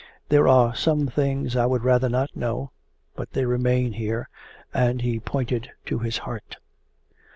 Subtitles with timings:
[0.29, 2.71] There are some things I would rather not know,
[3.15, 4.29] but they remain here,'
[4.73, 6.57] and he pointed to his heart.